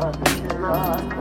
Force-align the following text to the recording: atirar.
atirar. 0.00 1.15